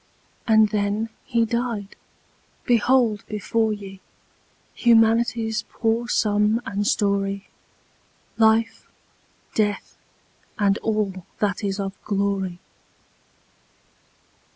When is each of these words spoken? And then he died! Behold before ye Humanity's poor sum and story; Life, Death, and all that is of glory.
And 0.47 0.69
then 0.69 1.09
he 1.25 1.45
died! 1.45 1.95
Behold 2.65 3.23
before 3.27 3.71
ye 3.71 3.99
Humanity's 4.73 5.63
poor 5.69 6.07
sum 6.09 6.59
and 6.65 6.87
story; 6.87 7.47
Life, 8.35 8.87
Death, 9.53 9.95
and 10.57 10.79
all 10.79 11.27
that 11.37 11.63
is 11.63 11.79
of 11.79 11.93
glory. 12.03 12.57